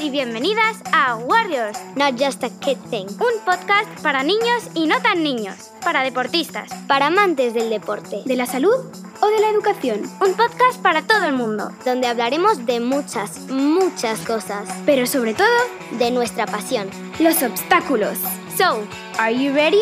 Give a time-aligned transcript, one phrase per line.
[0.00, 3.06] Y bienvenidas a Warriors, Not Just a Kid Thing.
[3.06, 8.20] un podcast para niños y no tan niños, para deportistas, Para amantes del deporte.
[8.26, 8.74] de la salud
[9.22, 10.02] o de la educación.
[10.20, 14.68] Un podcast para todo el mundo, Donde hablaremos de muchas, muchas cosas.
[14.84, 15.48] pero sobre todo,
[15.92, 16.90] De nuestra pasión.
[17.18, 18.18] los obstáculos.
[18.58, 18.84] So,
[19.18, 19.80] Are you ready?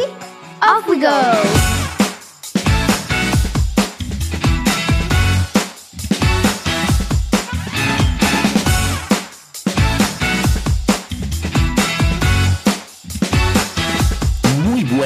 [0.63, 1.78] Off we go!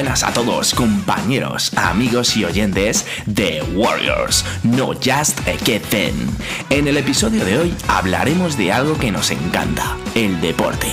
[0.03, 6.27] Buenas a todos, compañeros, amigos y oyentes de Warriors, no just a thing.
[6.69, 10.87] En el episodio de hoy hablaremos de algo que nos encanta, el deporte.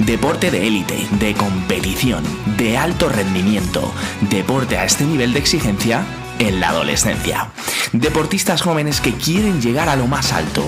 [0.00, 2.24] Deporte de élite, de competición,
[2.56, 3.94] de alto rendimiento,
[4.30, 6.04] deporte a este nivel de exigencia
[6.40, 7.50] en la adolescencia.
[7.92, 10.64] Deportistas jóvenes que quieren llegar a lo más alto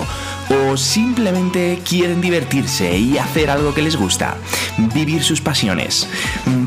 [0.49, 4.37] o simplemente quieren divertirse y hacer algo que les gusta,
[4.93, 6.07] vivir sus pasiones.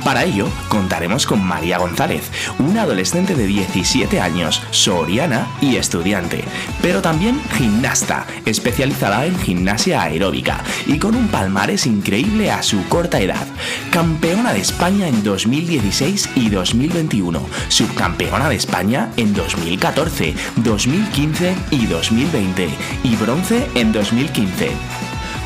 [0.04, 6.44] Para ello, contaremos con María González, una adolescente de 17 años, soriana y estudiante,
[6.80, 13.20] pero también gimnasta, especializada en gimnasia aeróbica y con un palmarés increíble a su corta
[13.20, 13.46] edad.
[13.90, 22.68] Campeona de España en 2016 y 2021, subcampeona de España en 2014, 2015 y 2020
[23.04, 24.72] y bronce en 2015.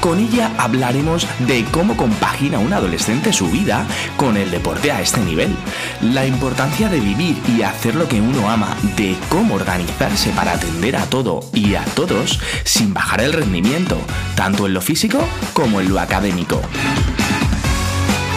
[0.00, 5.20] Con ella hablaremos de cómo compagina un adolescente su vida con el deporte a este
[5.20, 5.56] nivel,
[6.00, 10.96] la importancia de vivir y hacer lo que uno ama, de cómo organizarse para atender
[10.96, 13.98] a todo y a todos sin bajar el rendimiento,
[14.36, 15.18] tanto en lo físico
[15.54, 16.60] como en lo académico.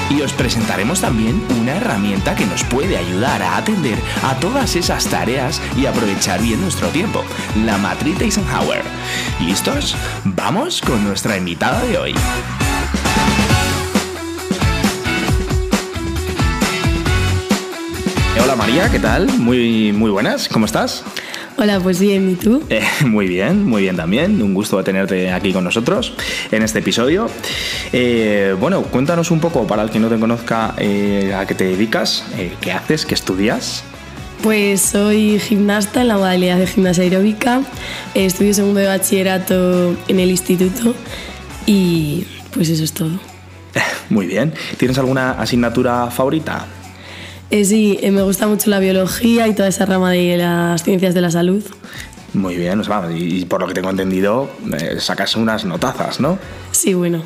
[0.09, 5.05] Y os presentaremos también una herramienta que nos puede ayudar a atender a todas esas
[5.05, 7.23] tareas y aprovechar bien nuestro tiempo,
[7.65, 8.83] la matriz Eisenhower.
[9.41, 9.95] ¿Listos?
[10.23, 12.15] Vamos con nuestra invitada de hoy.
[18.69, 19.27] María, ¿qué tal?
[19.39, 21.03] Muy, muy buenas, ¿cómo estás?
[21.57, 22.61] Hola, pues bien, ¿y tú?
[22.69, 24.39] Eh, muy bien, muy bien también.
[24.43, 26.13] Un gusto tenerte aquí con nosotros
[26.51, 27.31] en este episodio.
[27.91, 31.63] Eh, bueno, cuéntanos un poco, para el que no te conozca, eh, a qué te
[31.63, 32.23] dedicas,
[32.61, 33.83] qué haces, qué estudias.
[34.43, 37.63] Pues soy gimnasta en la modalidad de gimnasia aeróbica,
[38.13, 40.93] estudio segundo de bachillerato en el instituto
[41.65, 43.19] y pues eso es todo.
[44.11, 44.53] Muy bien.
[44.77, 46.67] ¿Tienes alguna asignatura favorita?
[47.51, 51.13] Eh, sí, eh, me gusta mucho la biología y toda esa rama de las ciencias
[51.13, 51.63] de la salud.
[52.33, 54.49] Muy bien, o sea, y, y por lo que tengo entendido,
[54.79, 56.37] eh, sacas unas notazas, ¿no?
[56.71, 57.23] Sí, bueno,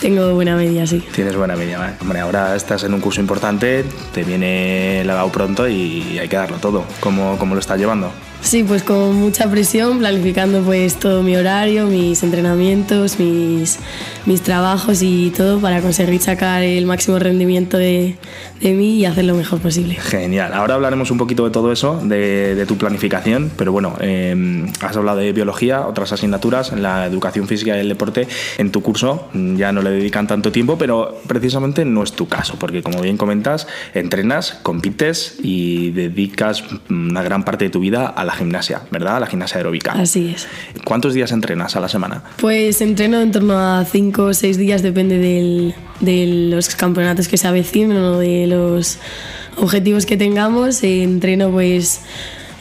[0.00, 1.04] tengo buena media, sí.
[1.14, 1.94] Tienes buena media, ¿vale?
[2.00, 6.36] Hombre, ahora estás en un curso importante, te viene el grado pronto y hay que
[6.36, 6.84] darlo todo.
[7.00, 8.10] ¿Cómo, cómo lo estás llevando?
[8.42, 13.78] Sí, pues con mucha presión, planificando pues todo mi horario, mis entrenamientos, mis,
[14.26, 18.16] mis trabajos y todo para conseguir sacar el máximo rendimiento de,
[18.60, 19.94] de mí y hacer lo mejor posible.
[19.94, 20.52] Genial.
[20.54, 24.96] Ahora hablaremos un poquito de todo eso, de, de tu planificación, pero bueno, eh, has
[24.96, 28.26] hablado de biología, otras asignaturas, la educación física y el deporte.
[28.58, 32.28] En tu curso mm, ya no le dedican tanto tiempo, pero precisamente no es tu
[32.28, 38.06] caso, porque como bien comentas, entrenas, compites y dedicas una gran parte de tu vida
[38.06, 39.20] a la gimnasia, ¿verdad?
[39.20, 39.92] La gimnasia aeróbica.
[39.92, 40.46] Así es.
[40.84, 42.22] ¿Cuántos días entrenas a la semana?
[42.38, 47.36] Pues entreno en torno a 5 o 6 días, depende del- de los campeonatos que
[47.36, 48.98] se avecinen o de los
[49.56, 50.82] objetivos que tengamos.
[50.82, 52.00] Entreno pues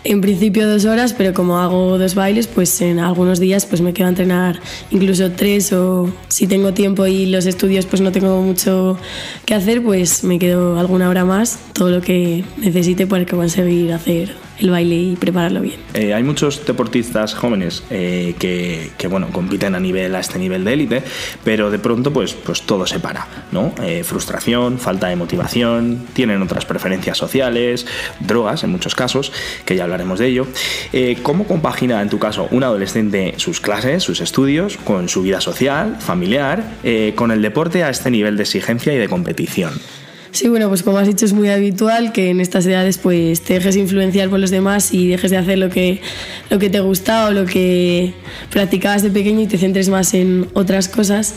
[0.03, 3.93] en principio dos horas, pero como hago dos bailes, pues en algunos días pues me
[3.93, 4.59] quedo a entrenar
[4.89, 8.97] incluso tres o si tengo tiempo y los estudios pues no tengo mucho
[9.45, 14.33] que hacer, pues me quedo alguna hora más, todo lo que necesite para conseguir hacer
[14.61, 15.79] el baile y prepararlo bien.
[15.93, 20.73] Eh, hay muchos deportistas jóvenes eh, que, bueno, compiten a, nivel, a este nivel de
[20.73, 21.03] élite,
[21.43, 23.73] pero de pronto pues, pues todo se para, ¿no?
[23.83, 27.87] Eh, frustración, falta de motivación, tienen otras preferencias sociales,
[28.19, 29.31] drogas en muchos casos,
[29.65, 30.47] que ya hablaremos de ello.
[31.23, 35.97] ¿Cómo compagina en tu caso un adolescente sus clases, sus estudios, con su vida social,
[35.99, 36.63] familiar,
[37.15, 39.71] con el deporte a este nivel de exigencia y de competición?
[40.31, 43.55] Sí, bueno, pues como has dicho es muy habitual que en estas edades pues te
[43.55, 45.99] dejes influenciar por los demás y dejes de hacer lo que,
[46.49, 48.13] lo que te gusta o lo que
[48.49, 51.35] practicabas de pequeño y te centres más en otras cosas.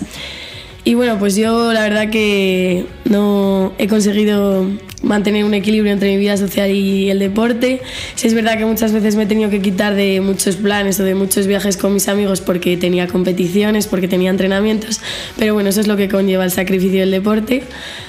[0.87, 4.69] Y bueno, pues yo la verdad que no he conseguido
[5.05, 7.81] mantener un equilibrio entre mi vida social y el deporte.
[8.15, 11.05] Sí es verdad que muchas veces me he tenido que quitar de muchos planes o
[11.05, 15.01] de muchos viajes con mis amigos porque tenía competiciones, porque tenía entrenamientos,
[15.39, 17.63] pero bueno, eso es lo que conlleva el sacrificio del deporte.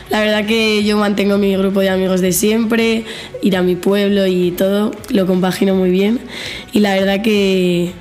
[0.09, 3.05] La verdad que yo mantengo mi grupo de amigos de siempre,
[3.41, 6.19] ir a mi pueblo y todo, lo compagino muy bien.
[6.73, 7.91] Y la verdad que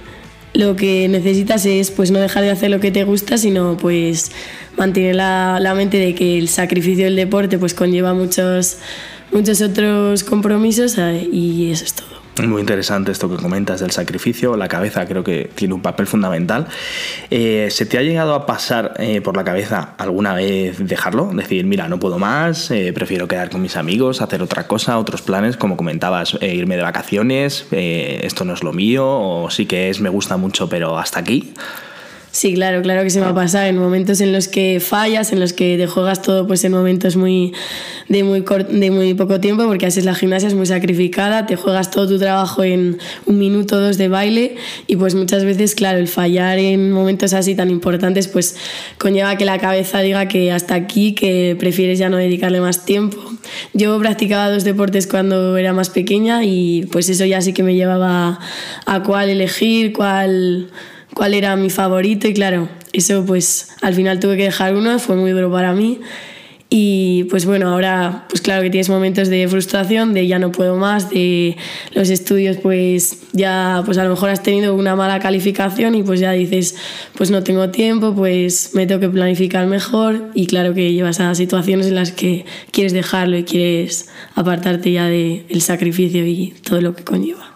[0.54, 4.30] lo que necesitas es pues no dejar de hacer lo que te gusta, sino pues
[4.76, 8.78] mantener la, la mente de que el sacrificio del deporte pues conlleva muchos,
[9.32, 12.13] muchos otros compromisos eh, y eso es todo.
[12.42, 14.56] Muy interesante esto que comentas del sacrificio.
[14.56, 16.66] La cabeza creo que tiene un papel fundamental.
[17.30, 21.30] Eh, ¿Se te ha llegado a pasar eh, por la cabeza alguna vez dejarlo?
[21.32, 25.22] Decir, mira, no puedo más, eh, prefiero quedar con mis amigos, hacer otra cosa, otros
[25.22, 30.00] planes, como comentabas, irme de vacaciones, esto no es lo mío, o sí que es,
[30.00, 31.54] me gusta mucho, pero hasta aquí.
[32.34, 35.38] Sí, claro, claro que se me ha pasado en momentos en los que fallas, en
[35.38, 37.52] los que te juegas todo pues en momentos muy
[38.08, 41.46] de muy cor- de muy poco tiempo, porque así es la gimnasia es muy sacrificada,
[41.46, 44.56] te juegas todo tu trabajo en un minuto o dos de baile
[44.88, 48.56] y pues muchas veces, claro, el fallar en momentos así tan importantes pues
[48.98, 53.16] conlleva que la cabeza diga que hasta aquí, que prefieres ya no dedicarle más tiempo.
[53.74, 57.76] Yo practicaba dos deportes cuando era más pequeña y pues eso ya sí que me
[57.76, 58.40] llevaba
[58.86, 60.66] a cuál elegir, cuál
[61.14, 65.16] cuál era mi favorito y claro, eso pues al final tuve que dejar uno, fue
[65.16, 66.00] muy duro para mí
[66.76, 70.76] y pues bueno, ahora pues claro que tienes momentos de frustración, de ya no puedo
[70.76, 71.56] más, de
[71.92, 76.18] los estudios pues ya pues a lo mejor has tenido una mala calificación y pues
[76.18, 76.74] ya dices
[77.16, 81.32] pues no tengo tiempo, pues me tengo que planificar mejor y claro que llevas a
[81.36, 86.96] situaciones en las que quieres dejarlo y quieres apartarte ya del sacrificio y todo lo
[86.96, 87.53] que conlleva.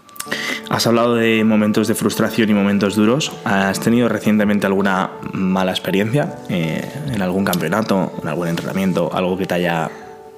[0.70, 3.32] Has hablado de momentos de frustración y momentos duros.
[3.44, 9.46] ¿Has tenido recientemente alguna mala experiencia eh, en algún campeonato, en algún entrenamiento, algo que
[9.46, 9.90] te haya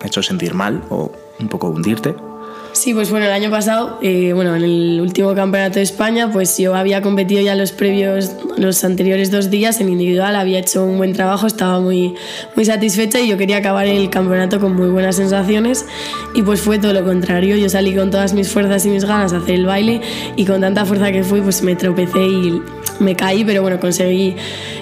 [0.05, 2.15] hecho sentir mal o un poco hundirte?
[2.73, 6.57] Sí, pues bueno, el año pasado, eh, bueno, en el último campeonato de España, pues
[6.57, 10.97] yo había competido ya los previos, los anteriores dos días en individual, había hecho un
[10.97, 12.15] buen trabajo, estaba muy,
[12.55, 15.85] muy satisfecha y yo quería acabar el campeonato con muy buenas sensaciones
[16.33, 19.33] y pues fue todo lo contrario, yo salí con todas mis fuerzas y mis ganas
[19.33, 20.01] a hacer el baile
[20.37, 22.63] y con tanta fuerza que fui, pues me tropecé y
[23.01, 24.37] me caí, pero bueno, conseguí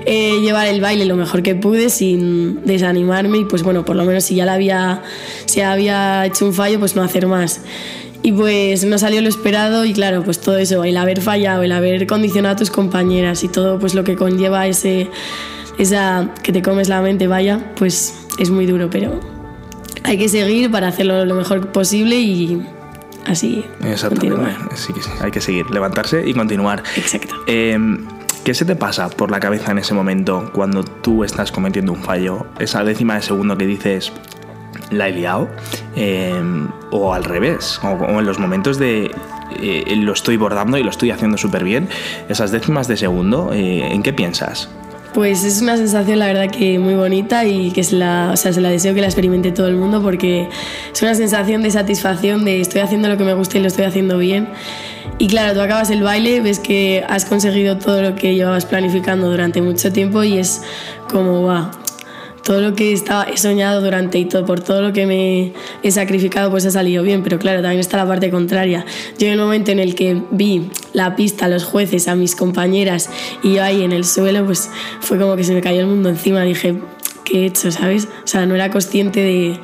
[0.05, 4.05] eh, llevar el baile lo mejor que pude sin desanimarme y pues bueno, por lo
[4.05, 5.02] menos si ya la había,
[5.46, 7.62] si había hecho un fallo, pues no hacer más.
[8.22, 11.72] Y pues no salió lo esperado y claro, pues todo eso, el haber fallado, el
[11.72, 15.08] haber condicionado a tus compañeras y todo pues lo que conlleva ese,
[15.78, 19.20] esa que te comes la mente, vaya, pues es muy duro, pero
[20.02, 22.60] hay que seguir para hacerlo lo mejor posible y
[23.26, 24.44] así Exactamente.
[24.75, 26.82] Sí, sí, hay que seguir, levantarse y continuar.
[26.96, 27.34] Exacto.
[27.46, 27.78] Eh,
[28.48, 32.02] ¿Qué se te pasa por la cabeza en ese momento cuando tú estás cometiendo un
[32.02, 32.46] fallo?
[32.58, 34.10] Esa décima de segundo que dices,
[34.90, 35.48] la he liado.
[35.96, 36.34] Eh,
[36.90, 39.10] o al revés, o, o en los momentos de
[39.60, 41.88] eh, lo estoy bordando y lo estoy haciendo súper bien.
[42.28, 44.68] Esas décimas de segundo, eh, ¿en qué piensas?
[45.14, 48.52] Pues es una sensación, la verdad, que muy bonita y que se la, o sea,
[48.52, 50.48] se la deseo que la experimente todo el mundo porque
[50.92, 53.86] es una sensación de satisfacción, de estoy haciendo lo que me gusta y lo estoy
[53.86, 54.48] haciendo bien.
[55.16, 59.28] Y claro, tú acabas el baile, ves que has conseguido todo lo que llevabas planificando
[59.30, 60.62] durante mucho tiempo y es
[61.10, 61.72] como, va,
[62.48, 65.52] todo lo que estaba, he soñado durante y todo, por todo lo que me
[65.82, 67.22] he sacrificado, pues ha salido bien.
[67.22, 68.86] Pero claro, también está la parte contraria.
[69.18, 73.10] Yo en el momento en el que vi la pista, los jueces, a mis compañeras
[73.42, 76.08] y yo ahí en el suelo, pues fue como que se me cayó el mundo
[76.08, 76.40] encima.
[76.40, 76.76] Dije,
[77.22, 77.70] ¿qué he hecho?
[77.70, 78.08] ¿Sabes?
[78.24, 79.60] O sea, no era consciente de,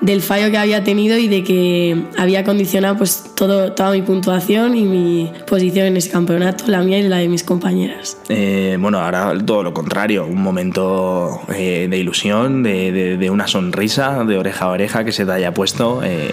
[0.00, 4.74] del fallo que había tenido y de que había condicionado pues todo, toda mi puntuación
[4.76, 8.16] y mi posición en ese campeonato, la mía y la de mis compañeras.
[8.28, 13.46] Eh, bueno, ahora todo lo contrario, un momento eh, de ilusión, de, de- de una
[13.46, 16.30] sonrisa de oreja a oreja que se te haya puesto eh,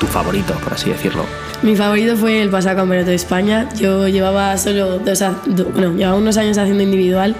[0.00, 1.24] tu favorito, por así decirlo.
[1.62, 3.68] Mi favorito fue el pasado campeonato de España.
[3.78, 5.22] Yo llevaba solo dos,
[5.72, 7.36] bueno, llevaba unos años haciendo individual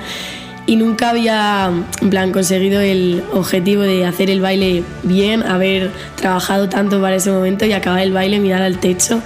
[0.66, 7.00] y nunca había en conseguido el objetivo de hacer el baile bien, haber trabajado tanto
[7.00, 9.22] para ese momento y acabar el baile, mirar al techo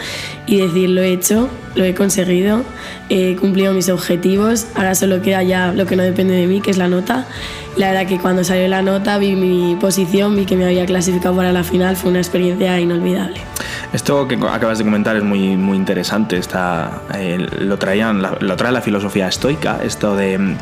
[0.47, 2.65] y decir lo he hecho, lo he conseguido,
[3.09, 6.71] he cumplido mis objetivos, ahora solo queda ya lo que no depende de mí, que
[6.71, 7.27] es la nota.
[7.77, 11.37] La verdad que cuando salió la nota vi mi posición, vi que me había clasificado
[11.37, 13.41] para la final, fue una experiencia inolvidable.
[13.93, 16.37] Esto que acabas de comentar es muy, muy interesante.
[16.37, 19.81] Está, eh, lo, traían, lo trae la filosofía estoica.
[19.83, 20.57] Esto de.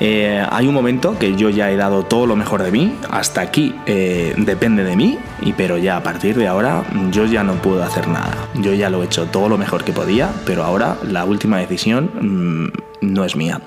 [0.00, 2.96] eh, hay un momento que yo ya he dado todo lo mejor de mí.
[3.08, 5.18] Hasta aquí eh, depende de mí.
[5.42, 8.34] Y pero ya a partir de ahora yo ya no puedo hacer nada.
[8.54, 10.30] Yo ya lo he hecho todo lo mejor que podía.
[10.44, 13.60] Pero ahora la última decisión mm, no es mía.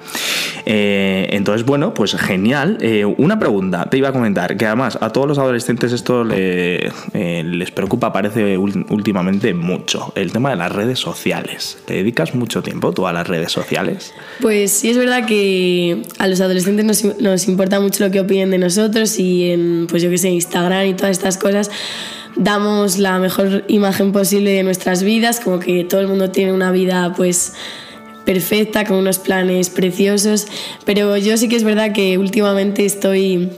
[0.72, 2.78] Eh, entonces, bueno, pues genial.
[2.80, 6.92] Eh, una pregunta, te iba a comentar, que además a todos los adolescentes esto le-
[7.14, 11.80] eh, les preocupa, parece últimamente mucho, el tema de las redes sociales.
[11.86, 14.14] ¿Te dedicas mucho tiempo tú a las redes sociales?
[14.42, 18.52] Pues sí es verdad que a los adolescentes nos, nos importa mucho lo que opinen
[18.52, 21.72] de nosotros y en, pues yo que sé, Instagram y todas estas cosas
[22.36, 26.72] damos la mejor imagen posible de nuestras vidas, como que todo el mundo tiene una
[26.72, 27.54] vida pues
[28.30, 30.46] perfecta, con unos planes preciosos,
[30.86, 33.50] pero yo sí que es verdad que últimamente estoy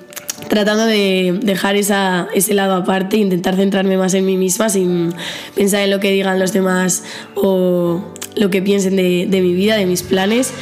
[0.47, 5.13] tratando de dejar ese lado aparte e intentar centrarme más en mí misma sin
[5.55, 7.03] pensar en lo que digan los demás
[7.35, 8.01] o
[8.37, 10.53] lo que piensen de, de mi vida, de mis planes.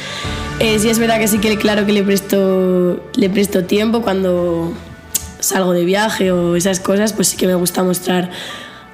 [0.58, 4.72] Eh, sí es verdad que sí que claro que le presto, le presto tiempo cuando
[5.38, 8.32] salgo de viaje o esas cosas, pues sí que me gusta mostrar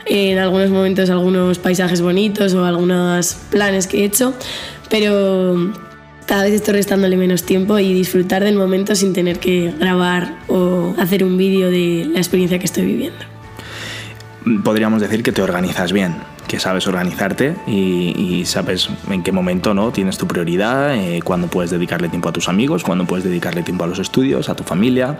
[0.06, 4.34] en algunos momentos algunos paisajes bonitos o algunos planes que he hecho,
[4.90, 5.72] pero
[6.26, 10.94] cada vez estoy restándole menos tiempo y disfrutar del momento sin tener que grabar o
[10.98, 13.24] hacer un vídeo de la experiencia que estoy viviendo.
[14.62, 16.16] Podríamos decir que te organizas bien,
[16.46, 21.70] que sabes organizarte y, sabes en qué momento no tienes tu prioridad, eh, cuándo puedes
[21.70, 25.18] dedicarle tiempo a tus amigos, cuándo puedes dedicarle tiempo a los estudios, a tu familia.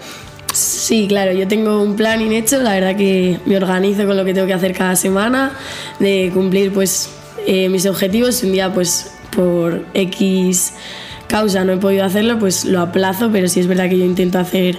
[0.53, 4.33] Sí, claro, yo tengo un plan hecho, la verdad que me organizo con lo que
[4.33, 5.53] tengo que hacer cada semana,
[5.99, 7.11] de cumplir pues
[7.47, 10.75] eh, mis objetivos, un día pues por X
[11.29, 14.39] causa no he podido hacerlo, pues lo aplazo, pero sí es verdad que yo intento
[14.39, 14.79] hacer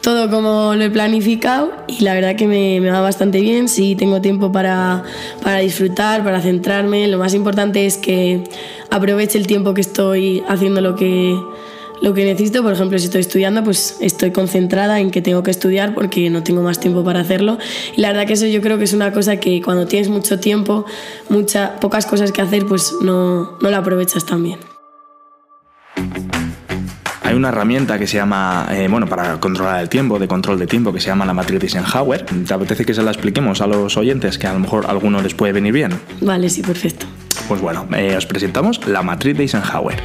[0.00, 4.20] todo como lo he planificado y la verdad que me, va bastante bien, sí tengo
[4.20, 5.04] tiempo para,
[5.42, 8.42] para, disfrutar, para centrarme, lo más importante es que
[8.90, 11.38] aproveche el tiempo que estoy haciendo lo que,
[12.02, 15.52] lo que necesito, por ejemplo, si estoy estudiando, pues estoy concentrada en que tengo que
[15.52, 17.58] estudiar porque no tengo más tiempo para hacerlo.
[17.96, 20.40] Y la verdad que eso yo creo que es una cosa que cuando tienes mucho
[20.40, 20.84] tiempo,
[21.28, 24.58] muchas pocas cosas que hacer, pues no, no la aprovechas tan bien.
[27.22, 30.66] Hay una herramienta que se llama, eh, bueno, para controlar el tiempo, de control de
[30.66, 32.26] tiempo, que se llama la matriz Eisenhower.
[32.26, 35.22] ¿Te apetece que se la expliquemos a los oyentes, que a lo mejor a alguno
[35.22, 35.92] les puede venir bien?
[36.20, 37.06] Vale, sí, perfecto.
[37.46, 40.02] Pues bueno, eh, os presentamos la matriz de Eisenhower.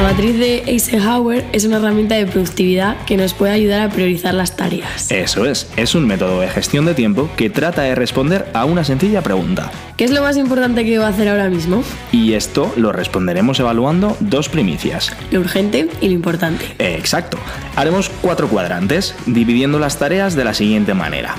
[0.00, 4.32] La matriz de Eisenhower es una herramienta de productividad que nos puede ayudar a priorizar
[4.32, 5.10] las tareas.
[5.10, 8.82] Eso es, es un método de gestión de tiempo que trata de responder a una
[8.82, 9.70] sencilla pregunta.
[9.98, 11.84] ¿Qué es lo más importante que debo hacer ahora mismo?
[12.12, 15.14] Y esto lo responderemos evaluando dos primicias.
[15.32, 16.64] Lo urgente y lo importante.
[16.78, 17.36] Exacto.
[17.76, 21.34] Haremos cuatro cuadrantes, dividiendo las tareas de la siguiente manera.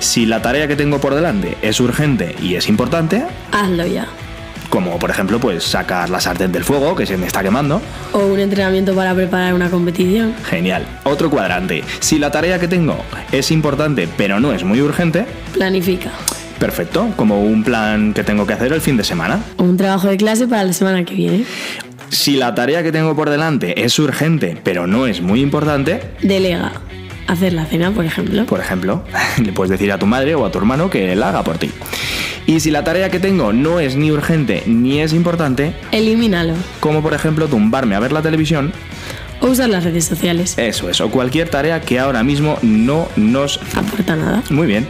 [0.00, 4.08] Si la tarea que tengo por delante es urgente y es importante, hazlo ya
[4.70, 7.82] como por ejemplo pues sacar la sartén del fuego que se me está quemando.
[8.12, 10.34] O un entrenamiento para preparar una competición.
[10.44, 10.86] Genial.
[11.04, 11.84] Otro cuadrante.
[11.98, 12.96] Si la tarea que tengo
[13.32, 16.10] es importante pero no es muy urgente, planifica.
[16.58, 19.40] Perfecto, como un plan que tengo que hacer el fin de semana.
[19.56, 21.44] O un trabajo de clase para la semana que viene.
[22.10, 26.72] Si la tarea que tengo por delante es urgente pero no es muy importante, delega.
[27.26, 28.44] Hacer la cena, por ejemplo.
[28.46, 29.04] Por ejemplo,
[29.42, 31.70] le puedes decir a tu madre o a tu hermano que la haga por ti.
[32.46, 36.54] Y si la tarea que tengo no es ni urgente ni es importante, elimínalo.
[36.80, 38.72] Como por ejemplo tumbarme a ver la televisión.
[39.40, 40.58] O usar las redes sociales.
[40.58, 44.42] Eso es, o cualquier tarea que ahora mismo no nos aporta nada.
[44.50, 44.86] Muy bien.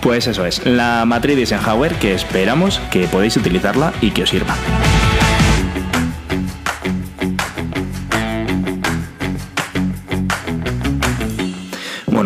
[0.00, 4.30] Pues eso es, la matriz de Eisenhower que esperamos que podéis utilizarla y que os
[4.30, 4.54] sirva.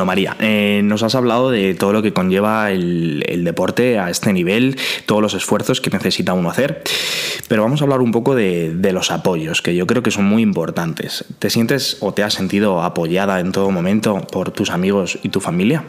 [0.00, 4.32] Bueno, María, eh, nos has hablado de todo lo que conlleva el, deporte a este
[4.32, 6.82] nivel, todos los esfuerzos que necesita uno hacer,
[7.48, 10.40] pero vamos a hablar un poco de, los apoyos, que yo creo que son muy
[10.40, 11.26] importantes.
[11.38, 15.42] ¿Te sientes o te has sentido apoyada en todo momento por tus amigos y tu
[15.42, 15.84] familia?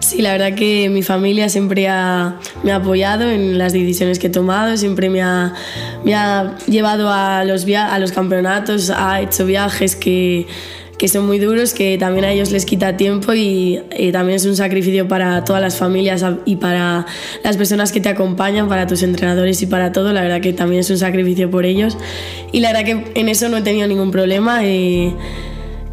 [0.00, 4.30] Sí, la verdad que mi familia siempre me ha apoyado en las decisiones que he
[4.30, 5.54] tomado, siempre me ha,
[6.66, 10.46] llevado a los, a los campeonatos, ha hecho viajes que
[11.02, 13.80] que son muy duros, que también a ellos les quita tiempo y,
[14.12, 17.06] también es un sacrificio para todas las familias y para
[17.42, 20.12] las personas que te acompañan, para tus entrenadores y para todo.
[20.12, 21.98] La verdad que también es un sacrificio por ellos
[22.52, 24.64] y la verdad que en eso no he tenido ningún problema.
[24.64, 25.12] Eh,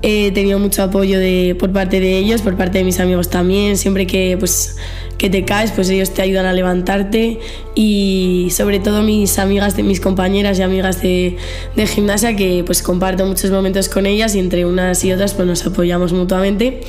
[0.03, 3.77] he tenido mucho apoyo de, por parte de ellos, por parte de mis amigos también.
[3.77, 4.77] Siempre que pues
[5.17, 7.39] que te caes, pues ellos te ayudan a levantarte
[7.81, 11.37] y sobre todo mis amigas, de, mis compañeras y amigas de,
[11.77, 15.47] de, gimnasia que pues comparto muchos momentos con ellas y entre unas y otras pues
[15.47, 16.81] nos apoyamos mutuamente.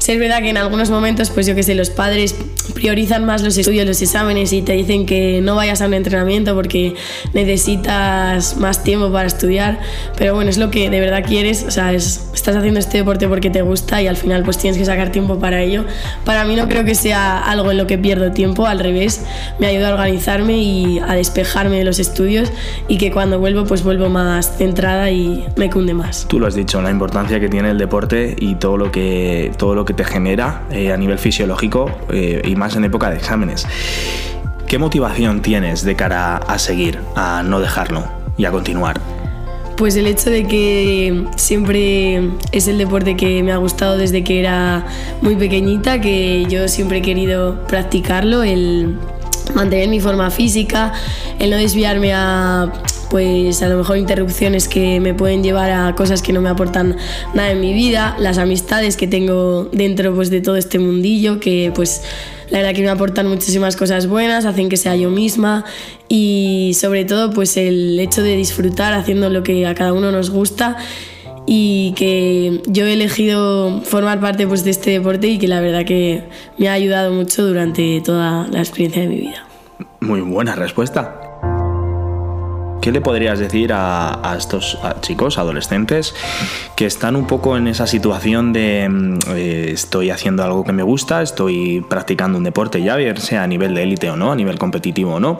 [0.00, 2.34] Es verdad que en algunos momentos pues yo que sé, los padres
[2.74, 6.56] priorizan más los estudios, los exámenes y te dicen que no vayas a un entrenamiento
[6.56, 6.94] porque
[7.34, 9.78] necesitas más tiempo para estudiar,
[10.18, 13.48] pero bueno, es lo que de verdad quieres, o sea, estás haciendo este deporte porque
[13.48, 15.84] te gusta y al final pues tienes que sacar tiempo para ello.
[16.24, 19.24] Para mí no creo que sea algo en lo que pierdo tiempo, al revés,
[19.60, 19.92] me ayuda a
[20.40, 22.50] y a despejarme de los estudios
[22.88, 26.26] y que cuando vuelvo pues vuelvo más centrada y me cunde más.
[26.28, 29.74] Tú lo has dicho, la importancia que tiene el deporte y todo lo que, todo
[29.74, 33.66] lo que te genera eh, a nivel fisiológico eh, y más en época de exámenes.
[34.66, 38.04] ¿Qué motivación tienes de cara a seguir, a no dejarlo
[38.38, 39.00] y a continuar?
[39.76, 44.38] Pues el hecho de que siempre es el deporte que me ha gustado desde que
[44.38, 44.86] era
[45.22, 48.96] muy pequeñita, que yo siempre he querido practicarlo, el,
[49.54, 50.92] mantener mi forma física,
[51.38, 52.72] el no desviarme a
[53.12, 56.96] pues a lo mejor interrupciones que me pueden llevar a cosas que no me aportan
[57.34, 61.70] nada en mi vida, las amistades que tengo dentro pues de todo este mundillo que
[61.74, 62.00] pues
[62.48, 65.66] la verdad que me aportan muchísimas cosas buenas, hacen que sea yo misma
[66.08, 70.30] y sobre todo pues el hecho de disfrutar haciendo lo que a cada uno nos
[70.30, 70.78] gusta
[71.54, 75.84] y que yo he elegido formar parte pues, de este deporte y que la verdad
[75.84, 76.24] que
[76.56, 79.46] me ha ayudado mucho durante toda la experiencia de mi vida.
[80.00, 81.20] Muy buena respuesta.
[82.80, 86.14] ¿Qué le podrías decir a, estos chicos, adolescentes,
[86.74, 90.82] que están un poco en esa situación de mm, eh, estoy haciendo algo que me
[90.82, 94.58] gusta, estoy practicando un deporte, ya sea a nivel de élite o no, a nivel
[94.58, 95.38] competitivo o no,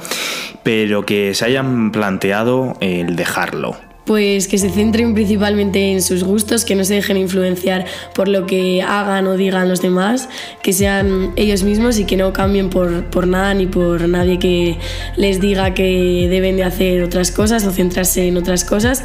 [0.63, 3.77] pero que se hayan planteado el dejarlo?
[4.05, 8.47] Pues que se centren principalmente en sus gustos, que no se dejen influenciar por lo
[8.47, 10.29] que hagan o digan los demás,
[10.63, 14.79] que sean ellos mismos y que no cambien por, por nada ni por nadie que
[15.17, 19.05] les diga que deben de hacer otras cosas o centrarse en otras cosas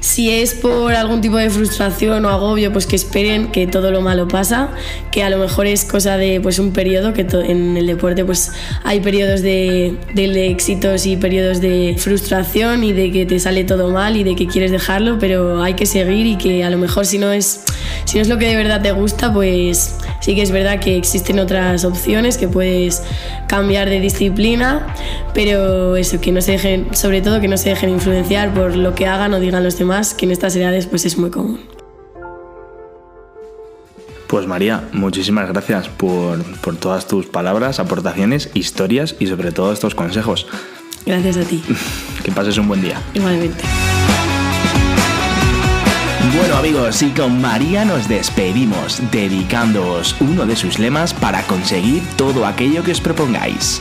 [0.00, 4.00] si es por algún tipo de frustración o agobio, pues que esperen que todo lo
[4.00, 4.70] malo pasa,
[5.12, 8.52] que a lo mejor es cosa de pues un periodo, que en el deporte pues
[8.82, 13.90] hay periodos de, de, éxitos y periodos de frustración y de que te sale todo
[13.90, 17.04] mal y de que quieres dejarlo, pero hay que seguir y que a lo mejor
[17.06, 17.62] si no es,
[18.06, 20.96] si no es lo que de verdad te gusta, pues sí que es verdad que
[20.96, 23.02] existen otras opciones, que puedes
[23.48, 24.94] cambiar de disciplina,
[25.34, 28.94] pero eso, que no se dejen, sobre todo que no se dejen influenciar por lo
[28.94, 31.60] que hagan o digan los demás que en estas edades pues es muy común.
[34.28, 39.96] Pues María, muchísimas gracias por, por todas tus palabras, aportaciones, historias y sobre todo estos
[39.96, 40.46] consejos.
[41.04, 41.62] Gracias a ti.
[42.24, 43.02] que pases un buen día.
[43.14, 43.64] Igualmente.
[46.60, 52.84] Amigos, y con María nos despedimos, dedicándoos uno de sus lemas para conseguir todo aquello
[52.84, 53.80] que os propongáis.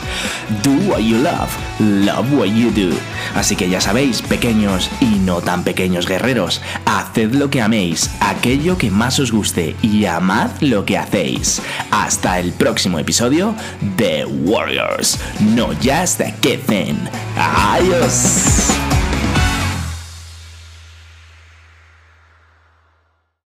[0.63, 2.95] Do what you love, love what you do.
[3.35, 8.77] Así que ya sabéis, pequeños y no tan pequeños guerreros, haced lo que améis, aquello
[8.77, 11.61] que más os guste y amad lo que hacéis.
[11.91, 13.55] Hasta el próximo episodio
[13.97, 16.97] de Warriors, no just the Kids.
[17.35, 18.78] Adiós.